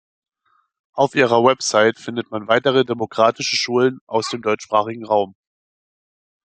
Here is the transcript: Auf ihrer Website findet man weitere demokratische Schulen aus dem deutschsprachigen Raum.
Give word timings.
Auf 0.93 1.13
ihrer 1.13 1.43
Website 1.43 1.99
findet 1.99 2.31
man 2.31 2.47
weitere 2.47 2.83
demokratische 2.85 3.55
Schulen 3.55 3.99
aus 4.07 4.29
dem 4.29 4.41
deutschsprachigen 4.41 5.05
Raum. 5.05 5.35